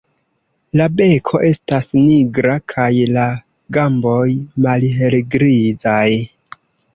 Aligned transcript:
La 0.79 0.85
beko 1.01 1.41
estas 1.49 1.87
nigra 1.97 2.55
kaj 2.73 2.87
la 3.17 3.27
gamboj 3.77 4.25
malhelgrizaj. 4.67 6.03